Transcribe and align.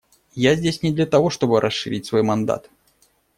Я 0.33 0.55
здесь 0.55 0.81
не 0.81 0.91
для 0.91 1.05
того, 1.05 1.29
чтобы 1.29 1.61
расширить 1.61 2.07
свой 2.07 2.23
мандат. 2.23 2.71